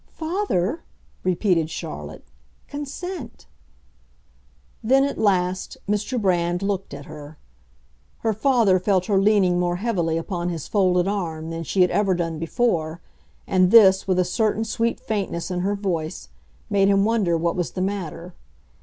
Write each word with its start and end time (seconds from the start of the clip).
"Father," 0.13 0.81
repeated 1.23 1.69
Charlotte, 1.69 2.23
"consent." 2.67 3.45
Then, 4.83 5.03
at 5.03 5.19
last, 5.19 5.77
Mr. 5.87 6.19
Brand 6.19 6.63
looked 6.63 6.91
at 6.95 7.05
her. 7.05 7.37
Her 8.21 8.33
father 8.33 8.79
felt 8.79 9.05
her 9.05 9.19
leaning 9.21 9.59
more 9.59 9.75
heavily 9.75 10.17
upon 10.17 10.49
his 10.49 10.67
folded 10.67 11.07
arm 11.07 11.51
than 11.51 11.63
she 11.63 11.81
had 11.81 11.91
ever 11.91 12.15
done 12.15 12.39
before; 12.39 12.99
and 13.45 13.69
this, 13.69 14.07
with 14.07 14.17
a 14.17 14.25
certain 14.25 14.65
sweet 14.65 14.99
faintness 14.99 15.51
in 15.51 15.59
her 15.59 15.75
voice, 15.75 16.29
made 16.67 16.87
him 16.87 17.05
wonder 17.05 17.37
what 17.37 17.55
was 17.55 17.69
the 17.73 17.81
matter. 17.83 18.33